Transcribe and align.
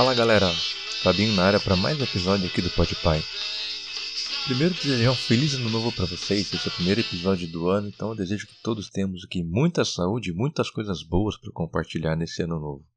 Fala 0.00 0.14
galera, 0.14 0.46
Fabinho 1.02 1.34
na 1.34 1.44
área 1.44 1.60
para 1.60 1.76
mais 1.76 2.00
um 2.00 2.02
episódio 2.02 2.46
aqui 2.46 2.62
do 2.62 2.70
Podpai. 2.70 3.20
Primeiro 4.46 4.72
desejar 4.72 5.10
um 5.10 5.14
feliz 5.14 5.52
ano 5.52 5.68
novo 5.68 5.92
para 5.92 6.06
vocês, 6.06 6.50
esse 6.54 6.68
é 6.68 6.72
o 6.72 6.74
primeiro 6.74 7.02
episódio 7.02 7.46
do 7.46 7.68
ano, 7.68 7.88
então 7.88 8.08
eu 8.08 8.14
desejo 8.14 8.46
que 8.46 8.62
todos 8.62 8.88
tenhamos 8.88 9.26
aqui 9.26 9.44
muita 9.44 9.84
saúde 9.84 10.30
e 10.30 10.32
muitas 10.32 10.70
coisas 10.70 11.02
boas 11.02 11.36
para 11.36 11.52
compartilhar 11.52 12.16
nesse 12.16 12.42
ano 12.42 12.58
novo. 12.58 12.88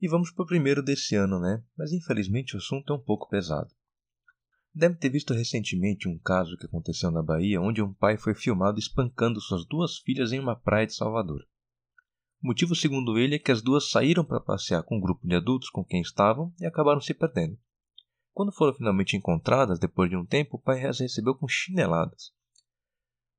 E 0.00 0.08
vamos 0.08 0.30
para 0.30 0.44
o 0.44 0.46
primeiro 0.46 0.82
desse 0.82 1.14
ano, 1.14 1.38
né? 1.38 1.62
Mas 1.76 1.92
infelizmente 1.92 2.54
o 2.54 2.58
assunto 2.58 2.90
é 2.90 2.96
um 2.96 3.04
pouco 3.04 3.28
pesado. 3.28 3.68
Deve 4.74 4.94
ter 4.94 5.10
visto 5.10 5.34
recentemente 5.34 6.08
um 6.08 6.18
caso 6.18 6.56
que 6.56 6.64
aconteceu 6.64 7.10
na 7.10 7.22
Bahia 7.22 7.60
onde 7.60 7.82
um 7.82 7.92
pai 7.92 8.16
foi 8.16 8.34
filmado 8.34 8.78
espancando 8.78 9.42
suas 9.42 9.66
duas 9.66 9.98
filhas 9.98 10.32
em 10.32 10.40
uma 10.40 10.56
praia 10.56 10.86
de 10.86 10.94
Salvador. 10.94 11.46
O 12.42 12.48
motivo, 12.48 12.74
segundo 12.74 13.16
ele, 13.18 13.36
é 13.36 13.38
que 13.38 13.52
as 13.52 13.62
duas 13.62 13.88
saíram 13.88 14.24
para 14.24 14.40
passear 14.40 14.82
com 14.82 14.96
um 14.96 15.00
grupo 15.00 15.24
de 15.24 15.36
adultos 15.36 15.70
com 15.70 15.84
quem 15.84 16.00
estavam 16.00 16.52
e 16.60 16.66
acabaram 16.66 17.00
se 17.00 17.14
perdendo. 17.14 17.56
Quando 18.32 18.50
foram 18.50 18.74
finalmente 18.74 19.16
encontradas, 19.16 19.78
depois 19.78 20.10
de 20.10 20.16
um 20.16 20.26
tempo, 20.26 20.56
o 20.56 20.60
pai 20.60 20.84
as 20.84 20.98
recebeu 20.98 21.36
com 21.36 21.46
chineladas. 21.46 22.32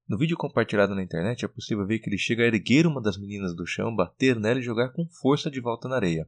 No 0.07 0.17
vídeo 0.17 0.37
compartilhado 0.37 0.95
na 0.95 1.03
internet 1.03 1.43
é 1.43 1.49
possível 1.49 1.85
ver 1.85 1.99
que 1.99 2.09
ele 2.09 2.17
chega 2.17 2.43
a 2.43 2.47
erguer 2.47 2.87
uma 2.87 3.01
das 3.01 3.17
meninas 3.17 3.53
do 3.53 3.65
chão, 3.65 3.93
bater 3.93 4.39
nela 4.39 4.59
e 4.59 4.63
jogar 4.63 4.93
com 4.93 5.05
força 5.09 5.51
de 5.51 5.59
volta 5.59 5.89
na 5.89 5.95
areia. 5.95 6.25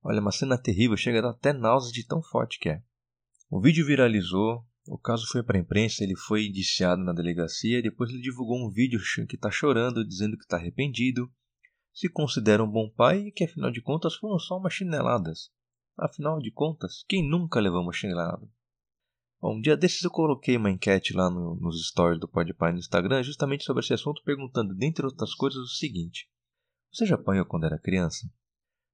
Olha, 0.00 0.20
uma 0.20 0.30
cena 0.30 0.56
terrível, 0.56 0.96
chega 0.96 1.18
a 1.18 1.22
dar 1.22 1.30
até 1.30 1.52
náuseas 1.52 1.92
de 1.92 2.06
tão 2.06 2.22
forte 2.22 2.60
que 2.60 2.68
é. 2.68 2.82
O 3.50 3.60
vídeo 3.60 3.84
viralizou, 3.84 4.64
o 4.86 4.96
caso 4.96 5.26
foi 5.26 5.42
para 5.42 5.58
a 5.58 5.60
imprensa, 5.60 6.04
ele 6.04 6.16
foi 6.16 6.46
indiciado 6.46 7.02
na 7.02 7.12
delegacia 7.12 7.78
e 7.80 7.82
depois 7.82 8.10
ele 8.10 8.22
divulgou 8.22 8.64
um 8.64 8.70
vídeo 8.70 9.00
que 9.28 9.34
está 9.34 9.50
chorando, 9.50 10.06
dizendo 10.06 10.36
que 10.36 10.44
está 10.44 10.56
arrependido 10.56 11.28
se 11.92 12.08
considera 12.08 12.62
um 12.62 12.70
bom 12.70 12.88
pai 12.88 13.26
e 13.26 13.32
que 13.32 13.44
afinal 13.44 13.70
de 13.70 13.82
contas 13.82 14.14
foram 14.14 14.38
só 14.38 14.56
umas 14.56 14.74
chineladas. 14.74 15.50
Afinal 15.96 16.38
de 16.38 16.50
contas, 16.50 17.04
quem 17.08 17.28
nunca 17.28 17.60
levou 17.60 17.82
uma 17.82 17.92
chinelada? 17.92 18.48
Bom, 19.40 19.56
um 19.56 19.60
dia 19.60 19.76
desses 19.76 20.02
eu 20.02 20.10
coloquei 20.10 20.56
uma 20.56 20.70
enquete 20.70 21.14
lá 21.14 21.30
no, 21.30 21.56
nos 21.56 21.88
stories 21.88 22.20
do 22.20 22.28
Podpai 22.28 22.72
no 22.72 22.78
Instagram 22.78 23.22
justamente 23.22 23.64
sobre 23.64 23.82
esse 23.82 23.94
assunto, 23.94 24.22
perguntando, 24.22 24.74
dentre 24.74 25.06
outras 25.06 25.34
coisas, 25.34 25.58
o 25.58 25.76
seguinte: 25.76 26.30
Você 26.92 27.06
já 27.06 27.14
apanhou 27.14 27.46
quando 27.46 27.64
era 27.64 27.78
criança? 27.78 28.30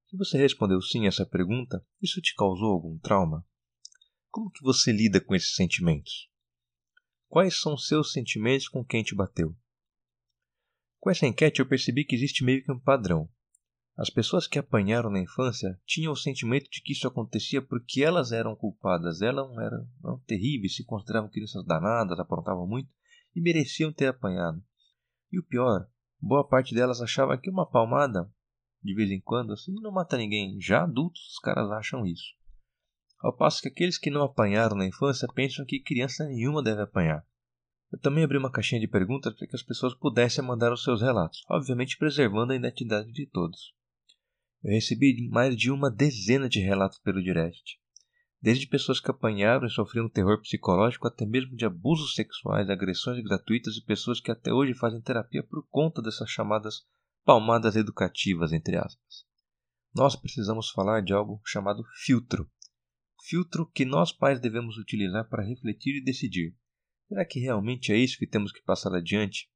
Se 0.06 0.16
você 0.16 0.38
respondeu 0.38 0.80
sim 0.80 1.04
a 1.04 1.08
essa 1.08 1.26
pergunta, 1.26 1.84
isso 2.00 2.20
te 2.20 2.32
causou 2.36 2.70
algum 2.70 2.96
trauma? 2.98 3.44
Como 4.30 4.50
que 4.50 4.62
você 4.62 4.92
lida 4.92 5.20
com 5.20 5.34
esses 5.34 5.54
sentimentos? 5.54 6.30
Quais 7.28 7.60
são 7.60 7.76
seus 7.76 8.12
sentimentos 8.12 8.68
com 8.68 8.84
quem 8.84 9.02
te 9.02 9.16
bateu? 9.16 9.56
Com 11.06 11.10
essa 11.12 11.24
enquete 11.24 11.60
eu 11.60 11.66
percebi 11.68 12.04
que 12.04 12.16
existe 12.16 12.42
meio 12.42 12.64
que 12.64 12.72
um 12.72 12.80
padrão. 12.80 13.28
As 13.96 14.10
pessoas 14.10 14.48
que 14.48 14.58
apanharam 14.58 15.08
na 15.08 15.20
infância 15.20 15.80
tinham 15.86 16.12
o 16.12 16.16
sentimento 16.16 16.68
de 16.68 16.82
que 16.82 16.92
isso 16.92 17.06
acontecia 17.06 17.62
porque 17.62 18.02
elas 18.02 18.32
eram 18.32 18.56
culpadas, 18.56 19.22
elas 19.22 19.48
eram, 19.56 19.88
eram 20.02 20.18
terríveis, 20.26 20.74
se 20.74 20.84
consideravam 20.84 21.30
crianças 21.30 21.64
danadas, 21.64 22.18
aprontavam 22.18 22.66
muito 22.66 22.90
e 23.36 23.40
mereciam 23.40 23.92
ter 23.92 24.08
apanhado. 24.08 24.60
E 25.30 25.38
o 25.38 25.44
pior, 25.44 25.88
boa 26.20 26.44
parte 26.44 26.74
delas 26.74 27.00
achava 27.00 27.38
que 27.38 27.48
uma 27.48 27.70
palmada, 27.70 28.28
de 28.82 28.92
vez 28.92 29.08
em 29.08 29.20
quando, 29.20 29.52
assim, 29.52 29.72
não 29.74 29.92
mata 29.92 30.16
ninguém. 30.16 30.60
Já 30.60 30.82
adultos, 30.82 31.20
os 31.34 31.38
caras 31.38 31.70
acham 31.70 32.04
isso. 32.04 32.34
Ao 33.20 33.32
passo 33.32 33.62
que 33.62 33.68
aqueles 33.68 33.96
que 33.96 34.10
não 34.10 34.24
apanharam 34.24 34.76
na 34.76 34.86
infância 34.88 35.28
pensam 35.32 35.64
que 35.64 35.78
criança 35.78 36.26
nenhuma 36.26 36.64
deve 36.64 36.82
apanhar. 36.82 37.24
Eu 37.92 37.98
também 37.98 38.24
abri 38.24 38.36
uma 38.36 38.50
caixinha 38.50 38.80
de 38.80 38.88
perguntas 38.88 39.34
para 39.34 39.46
que 39.46 39.54
as 39.54 39.62
pessoas 39.62 39.94
pudessem 39.94 40.44
mandar 40.44 40.72
os 40.72 40.82
seus 40.82 41.00
relatos, 41.00 41.44
obviamente 41.48 41.96
preservando 41.96 42.52
a 42.52 42.56
identidade 42.56 43.12
de 43.12 43.26
todos. 43.26 43.74
Eu 44.62 44.72
recebi 44.72 45.28
mais 45.30 45.56
de 45.56 45.70
uma 45.70 45.90
dezena 45.90 46.48
de 46.48 46.60
relatos 46.60 46.98
pelo 46.98 47.22
direct, 47.22 47.78
desde 48.42 48.66
pessoas 48.66 48.98
que 48.98 49.10
apanharam 49.10 49.66
e 49.66 49.70
sofreram 49.70 50.08
terror 50.08 50.40
psicológico 50.40 51.06
até 51.06 51.24
mesmo 51.24 51.56
de 51.56 51.64
abusos 51.64 52.14
sexuais, 52.14 52.68
agressões 52.68 53.22
gratuitas 53.22 53.76
e 53.76 53.84
pessoas 53.84 54.20
que 54.20 54.30
até 54.30 54.52
hoje 54.52 54.74
fazem 54.74 55.00
terapia 55.00 55.42
por 55.42 55.64
conta 55.68 56.02
dessas 56.02 56.28
chamadas 56.28 56.84
palmadas 57.24 57.76
educativas, 57.76 58.52
entre 58.52 58.76
aspas. 58.76 59.24
Nós 59.94 60.14
precisamos 60.14 60.70
falar 60.70 61.02
de 61.02 61.12
algo 61.12 61.40
chamado 61.44 61.82
filtro. 62.04 62.50
Filtro 63.24 63.66
que 63.66 63.84
nós 63.84 64.12
pais 64.12 64.40
devemos 64.40 64.76
utilizar 64.76 65.28
para 65.28 65.44
refletir 65.44 65.96
e 65.96 66.04
decidir 66.04 66.54
Será 67.08 67.24
que 67.24 67.38
realmente 67.38 67.92
é 67.92 67.96
isso 67.96 68.18
que 68.18 68.26
temos 68.26 68.50
que 68.52 68.62
passar 68.62 68.92
adiante? 68.94 69.48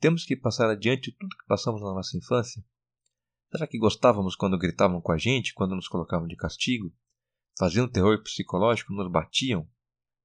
Temos 0.00 0.24
que 0.24 0.36
passar 0.36 0.68
adiante 0.68 1.12
tudo 1.12 1.36
que 1.36 1.46
passamos 1.46 1.80
na 1.80 1.94
nossa 1.94 2.16
infância? 2.16 2.64
Será 3.50 3.66
que 3.66 3.78
gostávamos 3.78 4.34
quando 4.34 4.58
gritavam 4.58 5.00
com 5.00 5.12
a 5.12 5.18
gente, 5.18 5.54
quando 5.54 5.76
nos 5.76 5.86
colocavam 5.86 6.26
de 6.26 6.36
castigo? 6.36 6.92
Faziam 7.56 7.88
terror 7.88 8.20
psicológico, 8.22 8.92
nos 8.92 9.10
batiam? 9.10 9.68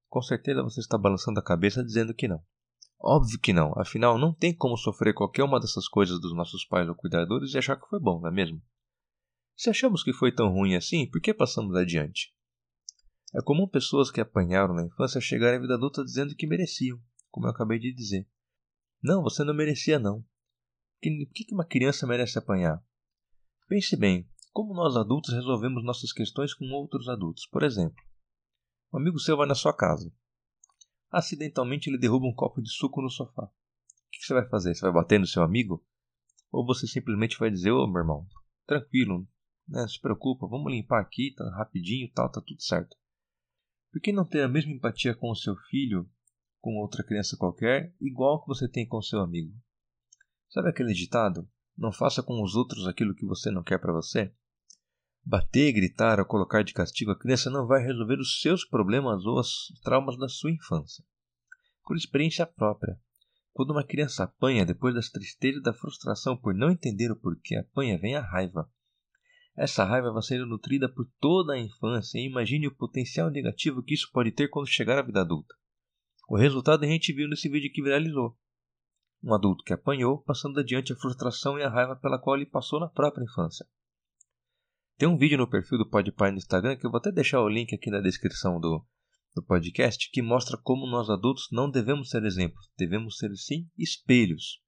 Com 0.08 0.22
certeza 0.22 0.64
você 0.64 0.80
está 0.80 0.98
balançando 0.98 1.40
a 1.40 1.44
cabeça 1.44 1.84
dizendo 1.84 2.16
que 2.16 2.28
não. 2.28 2.44
Óbvio 3.00 3.40
que 3.40 3.54
não, 3.54 3.72
afinal 3.78 4.18
não 4.18 4.34
tem 4.34 4.54
como 4.54 4.76
sofrer 4.76 5.14
qualquer 5.14 5.44
uma 5.44 5.60
dessas 5.60 5.88
coisas 5.88 6.20
dos 6.20 6.36
nossos 6.36 6.66
pais 6.66 6.90
ou 6.90 6.96
cuidadores 6.96 7.54
e 7.54 7.58
achar 7.58 7.80
que 7.80 7.88
foi 7.88 8.00
bom, 8.00 8.20
não 8.20 8.28
é 8.28 8.32
mesmo? 8.32 8.62
Se 9.56 9.70
achamos 9.70 10.04
que 10.04 10.12
foi 10.12 10.34
tão 10.34 10.52
ruim 10.52 10.76
assim, 10.76 11.10
por 11.10 11.22
que 11.22 11.34
passamos 11.34 11.76
adiante? 11.76 12.34
É 13.34 13.42
comum 13.42 13.68
pessoas 13.68 14.10
que 14.10 14.20
apanharam 14.20 14.74
na 14.74 14.84
infância 14.84 15.22
chegarem 15.22 15.60
à 15.60 15.62
vida 15.62 15.76
adulta 15.76 16.04
dizendo 16.04 16.36
que 16.36 16.48
mereciam, 16.48 17.00
como 17.30 17.46
eu 17.46 17.52
acabei 17.52 17.78
de 17.78 17.94
dizer. 17.94 18.28
Não, 19.02 19.22
você 19.22 19.44
não 19.44 19.54
merecia 19.54 20.00
não. 20.00 20.26
Por 21.02 21.34
que 21.34 21.54
uma 21.54 21.66
criança 21.66 22.08
merece 22.08 22.40
apanhar? 22.40 22.84
Pense 23.68 23.96
bem, 23.96 24.28
como 24.52 24.74
nós 24.74 24.98
adultos 24.98 25.34
resolvemos 25.34 25.84
nossas 25.84 26.12
questões 26.12 26.54
com 26.54 26.66
outros 26.72 27.08
adultos. 27.08 27.46
Por 27.46 27.64
exemplo, 27.64 28.04
um 28.92 28.98
amigo 28.98 29.20
seu 29.20 29.38
vai 29.38 29.48
na 29.48 29.56
sua 29.56 29.74
casa. 29.74 30.12
Acidentalmente 31.12 31.90
ele 31.90 32.00
derruba 32.00 32.26
um 32.26 32.34
copo 32.34 32.62
de 32.62 32.70
suco 32.70 33.02
no 33.02 33.10
sofá. 33.10 33.44
O 33.44 33.52
que 34.12 34.26
você 34.26 34.34
vai 34.34 34.50
fazer? 34.50 34.74
Você 34.74 34.82
vai 34.82 34.92
bater 34.92 35.20
no 35.20 35.28
seu 35.28 35.44
amigo? 35.44 35.86
Ou 36.52 36.66
você 36.66 36.88
simplesmente 36.88 37.38
vai 37.38 37.52
dizer, 37.52 37.72
ô 37.72 37.88
meu 37.88 38.02
irmão, 38.02 38.28
tranquilo, 38.66 39.28
não 39.68 39.88
se 39.88 40.02
preocupa, 40.02 40.48
vamos 40.48 40.72
limpar 40.72 41.00
aqui, 41.00 41.34
tá 41.36 41.48
rapidinho, 41.56 42.12
tal, 42.12 42.32
tá 42.32 42.42
tudo 42.42 42.62
certo. 42.62 42.98
Por 43.92 44.02
que 44.02 44.12
não 44.12 44.26
ter 44.26 44.44
a 44.44 44.48
mesma 44.48 44.72
empatia 44.72 45.16
com 45.16 45.32
o 45.32 45.36
seu 45.36 45.56
filho, 45.70 46.10
com 46.60 46.78
outra 46.78 47.04
criança 47.04 47.38
qualquer, 47.38 47.96
igual 48.00 48.42
que 48.42 48.48
você 48.48 48.68
tem 48.68 48.88
com 48.88 49.02
seu 49.02 49.20
amigo? 49.20 49.54
Sabe 50.50 50.70
aquele 50.70 50.94
ditado? 50.94 51.50
Não 51.78 51.92
faça 51.92 52.22
com 52.22 52.44
os 52.44 52.56
outros 52.56 52.88
aquilo 52.88 53.16
que 53.16 53.26
você 53.26 53.50
não 53.50 53.64
quer 53.64 53.80
para 53.80 53.94
você? 53.94 54.34
Bater, 55.24 55.72
gritar 55.74 56.20
ou 56.20 56.26
colocar 56.26 56.64
de 56.64 56.74
castigo 56.74 57.12
a 57.12 57.18
criança 57.18 57.50
não 57.50 57.68
vai 57.68 57.84
resolver 57.84 58.20
os 58.20 58.42
seus 58.42 58.66
problemas 58.66 59.26
ou 59.26 59.40
os 59.40 59.68
traumas 59.84 60.18
da 60.18 60.28
sua 60.28 60.52
infância. 60.52 61.04
Por 61.84 61.96
experiência 61.96 62.46
própria, 62.46 63.00
quando 63.52 63.72
uma 63.72 63.84
criança 63.84 64.24
apanha 64.24 64.66
depois 64.66 64.94
das 64.94 65.10
tristezas 65.10 65.60
e 65.60 65.64
da 65.64 65.74
frustração 65.74 66.38
por 66.38 66.54
não 66.54 66.72
entender 66.72 67.12
o 67.12 67.16
porquê 67.16 67.56
apanha, 67.56 67.98
vem 67.98 68.16
a 68.16 68.22
raiva. 68.22 68.72
Essa 69.60 69.84
raiva 69.84 70.10
vai 70.14 70.24
sendo 70.24 70.46
nutrida 70.46 70.88
por 70.88 71.06
toda 71.20 71.52
a 71.52 71.60
infância 71.60 72.18
e 72.18 72.26
imagine 72.26 72.66
o 72.66 72.74
potencial 72.74 73.30
negativo 73.30 73.84
que 73.84 73.94
isso 73.94 74.10
pode 74.14 74.32
ter 74.32 74.48
quando 74.48 74.70
chegar 74.70 74.98
à 74.98 75.02
vida 75.02 75.20
adulta. 75.20 75.54
O 76.30 76.38
resultado 76.38 76.86
a 76.86 76.88
gente 76.88 77.12
viu 77.12 77.28
nesse 77.28 77.50
vídeo 77.50 77.70
que 77.70 77.84
viralizou. 77.84 78.38
Um 79.22 79.34
adulto 79.34 79.66
que 79.66 79.74
apanhou, 79.74 80.24
passando 80.24 80.62
adiante 80.62 80.94
a 80.94 80.96
frustração 80.96 81.60
e 81.60 81.64
a 81.64 81.70
raiva 81.70 81.98
pela 81.98 82.18
qual 82.18 82.38
ele 82.38 82.46
passou 82.46 82.80
na 82.80 82.88
própria 82.88 83.26
infância. 83.26 83.68
Tem 84.98 85.10
um 85.10 85.18
vídeo 85.18 85.38
no 85.38 85.50
perfil 85.50 85.78
do 85.78 85.90
Podpai 85.90 86.32
no 86.32 86.38
Instagram 86.38 86.78
que 86.78 86.86
eu 86.86 86.90
vou 86.90 87.00
até 87.00 87.12
deixar 87.12 87.42
o 87.42 87.50
link 87.50 87.76
aqui 87.76 87.92
na 87.92 88.00
descrição 88.00 88.62
do, 88.62 88.82
do 89.36 89.44
podcast 89.44 90.10
que 90.10 90.22
mostra 90.22 90.58
como 90.58 90.88
nós 90.88 91.10
adultos 91.10 91.50
não 91.52 91.70
devemos 91.70 92.10
ser 92.10 92.24
exemplos, 92.24 92.72
devemos 92.78 93.18
ser 93.18 93.36
sim 93.36 93.70
espelhos. 93.78 94.62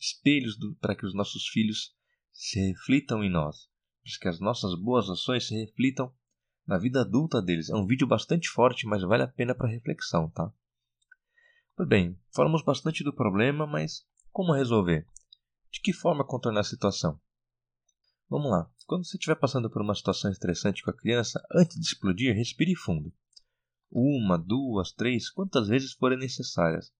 Espelhos 0.00 0.56
para 0.80 0.96
que 0.96 1.06
os 1.06 1.14
nossos 1.14 1.46
filhos 1.46 1.94
se 2.32 2.58
reflitam 2.58 3.22
em 3.22 3.30
nós 3.30 3.70
para 4.02 4.18
que 4.20 4.28
as 4.28 4.40
nossas 4.40 4.74
boas 4.74 5.08
ações 5.08 5.46
se 5.46 5.54
reflitam 5.54 6.12
na 6.66 6.78
vida 6.78 7.00
adulta 7.00 7.40
deles. 7.40 7.70
É 7.70 7.74
um 7.74 7.86
vídeo 7.86 8.06
bastante 8.06 8.48
forte, 8.48 8.86
mas 8.86 9.02
vale 9.02 9.22
a 9.22 9.28
pena 9.28 9.54
para 9.54 9.70
reflexão, 9.70 10.30
tá? 10.30 10.52
Pois 11.76 11.88
bem, 11.88 12.18
falamos 12.34 12.62
bastante 12.62 13.02
do 13.02 13.14
problema, 13.14 13.66
mas 13.66 14.06
como 14.30 14.52
resolver? 14.52 15.06
De 15.70 15.80
que 15.80 15.92
forma 15.92 16.26
contornar 16.26 16.60
a 16.60 16.64
situação? 16.64 17.20
Vamos 18.28 18.50
lá. 18.50 18.70
Quando 18.86 19.04
você 19.04 19.16
estiver 19.16 19.36
passando 19.36 19.70
por 19.70 19.82
uma 19.82 19.94
situação 19.94 20.30
estressante 20.30 20.82
com 20.82 20.90
a 20.90 20.96
criança, 20.96 21.42
antes 21.54 21.78
de 21.78 21.86
explodir, 21.86 22.34
respire 22.34 22.74
fundo. 22.74 23.12
Uma, 23.90 24.38
duas, 24.38 24.92
três, 24.92 25.30
quantas 25.30 25.68
vezes 25.68 25.92
forem 25.92 26.18
necessárias. 26.18 26.92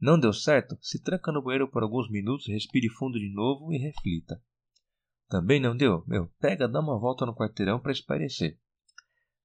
Não 0.00 0.18
deu 0.18 0.32
certo? 0.32 0.78
Se 0.80 1.02
tranca 1.02 1.32
no 1.32 1.42
banheiro 1.42 1.68
por 1.68 1.82
alguns 1.82 2.08
minutos, 2.08 2.46
respire 2.46 2.88
fundo 2.88 3.18
de 3.18 3.32
novo 3.32 3.72
e 3.72 3.78
reflita. 3.78 4.40
Também 5.28 5.60
não 5.60 5.76
deu? 5.76 6.02
Meu, 6.06 6.30
pega, 6.40 6.68
dá 6.68 6.80
uma 6.80 6.98
volta 6.98 7.26
no 7.26 7.34
quarteirão 7.34 7.78
para 7.78 7.92
espairecer. 7.92 8.58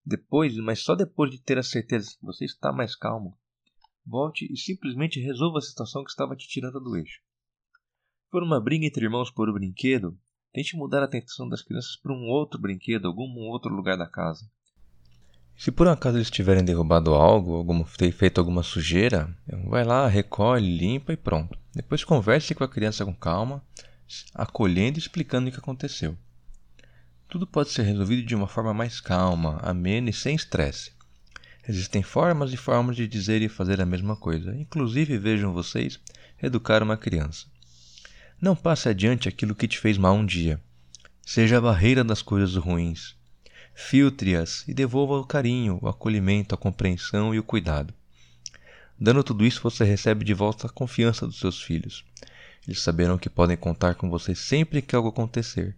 Depois, 0.05 0.55
mas 0.57 0.83
só 0.83 0.95
depois 0.95 1.31
de 1.31 1.41
ter 1.41 1.57
a 1.57 1.63
certeza 1.63 2.11
que 2.17 2.25
você 2.25 2.45
está 2.45 2.71
mais 2.71 2.95
calmo, 2.95 3.37
volte 4.05 4.51
e 4.51 4.57
simplesmente 4.57 5.19
resolva 5.19 5.59
a 5.59 5.61
situação 5.61 6.03
que 6.03 6.09
estava 6.09 6.35
te 6.35 6.47
tirando 6.47 6.79
do 6.79 6.95
eixo. 6.95 7.21
For 8.29 8.43
uma 8.43 8.61
briga 8.61 8.85
entre 8.85 9.05
irmãos 9.05 9.31
por 9.31 9.49
um 9.49 9.53
brinquedo, 9.53 10.17
Tente 10.53 10.77
mudar 10.77 11.01
a 11.01 11.05
atenção 11.05 11.49
das 11.49 11.63
crianças 11.63 11.95
para 11.95 12.13
um 12.13 12.27
outro 12.27 12.61
brinquedo, 12.61 13.07
algum 13.07 13.23
outro 13.49 13.73
lugar 13.73 13.97
da 13.97 14.05
casa. 14.05 14.47
Se 15.57 15.71
por 15.71 15.87
um 15.87 15.91
acaso 15.91 16.17
eles 16.17 16.29
tiverem 16.29 16.63
derrubado 16.63 17.15
algo, 17.15 17.55
alguma, 17.55 17.83
feito 17.85 18.37
alguma 18.37 18.61
sujeira, 18.61 19.35
vai 19.67 19.83
lá, 19.83 20.07
recolhe, 20.07 20.77
limpa 20.77 21.11
e 21.11 21.17
pronto. 21.17 21.57
Depois 21.73 22.03
converse 22.03 22.53
com 22.53 22.63
a 22.63 22.67
criança 22.67 23.03
com 23.03 23.15
calma, 23.15 23.63
acolhendo 24.33 24.97
e 24.97 25.01
explicando 25.01 25.49
o 25.49 25.51
que 25.51 25.59
aconteceu. 25.59 26.17
Tudo 27.27 27.47
pode 27.47 27.69
ser 27.71 27.83
resolvido 27.83 28.23
de 28.23 28.35
uma 28.35 28.47
forma 28.47 28.73
mais 28.73 28.99
calma, 28.99 29.57
amena 29.63 30.09
e 30.09 30.13
sem 30.13 30.35
estresse. 30.35 30.91
Existem 31.67 32.03
formas 32.03 32.51
e 32.51 32.57
formas 32.57 32.95
de 32.95 33.07
dizer 33.07 33.41
e 33.41 33.49
fazer 33.49 33.79
a 33.79 33.85
mesma 33.85 34.15
coisa. 34.15 34.55
Inclusive, 34.55 35.17
vejam 35.17 35.53
vocês, 35.53 35.99
educar 36.41 36.83
uma 36.83 36.97
criança. 36.97 37.47
Não 38.39 38.55
passe 38.55 38.89
adiante 38.89 39.29
aquilo 39.29 39.55
que 39.55 39.67
te 39.67 39.79
fez 39.79 39.97
mal 39.97 40.15
um 40.15 40.25
dia. 40.25 40.61
Seja 41.25 41.57
a 41.57 41.61
barreira 41.61 42.03
das 42.03 42.21
coisas 42.21 42.55
ruins. 42.55 43.15
Filtre-as 43.73 44.67
e 44.67 44.73
devolva 44.73 45.17
o 45.17 45.25
carinho, 45.25 45.79
o 45.81 45.87
acolhimento, 45.87 46.53
a 46.53 46.57
compreensão 46.57 47.33
e 47.33 47.39
o 47.39 47.43
cuidado. 47.43 47.93
Dando 48.99 49.23
tudo 49.23 49.45
isso, 49.45 49.61
você 49.63 49.83
recebe 49.83 50.23
de 50.23 50.33
volta 50.33 50.67
a 50.67 50.69
confiança 50.69 51.25
dos 51.25 51.39
seus 51.39 51.61
filhos. 51.61 52.05
Eles 52.67 52.81
saberão 52.81 53.17
que 53.17 53.29
podem 53.29 53.57
contar 53.57 53.95
com 53.95 54.09
você 54.09 54.33
sempre 54.33 54.81
que 54.81 54.95
algo 54.95 55.09
acontecer, 55.09 55.75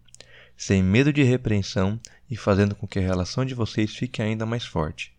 sem 0.56 0.82
medo 0.82 1.12
de 1.12 1.22
repreensão 1.22 2.00
e 2.30 2.36
fazendo 2.36 2.74
com 2.74 2.86
que 2.86 2.98
a 2.98 3.02
relação 3.02 3.44
de 3.44 3.54
vocês 3.54 3.94
fique 3.94 4.22
ainda 4.22 4.46
mais 4.46 4.64
forte. 4.64 5.12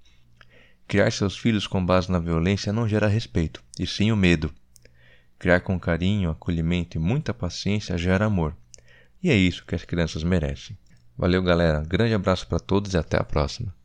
Criar 0.88 1.12
seus 1.12 1.38
filhos 1.38 1.68
com 1.68 1.86
base 1.86 2.10
na 2.10 2.20
violência 2.20 2.72
não 2.72 2.88
gera 2.88 3.08
respeito, 3.08 3.62
e 3.78 3.86
sim 3.86 4.12
o 4.12 4.16
medo. 4.16 4.54
Criar 5.38 5.60
com 5.60 5.80
carinho, 5.80 6.30
acolhimento 6.30 6.98
e 6.98 7.00
muita 7.00 7.34
paciência 7.34 7.98
gera 7.98 8.26
amor. 8.26 8.56
E 9.22 9.30
é 9.30 9.36
isso 9.36 9.66
que 9.66 9.76
as 9.76 9.84
crianças 9.84 10.24
merecem. 10.24 10.78
Valeu, 11.18 11.44
galera. 11.44 11.84
Grande 11.86 12.14
abraço 12.14 12.48
para 12.48 12.60
todos 12.60 12.94
e 12.94 12.98
até 12.98 13.18
a 13.18 13.24
próxima. 13.24 13.77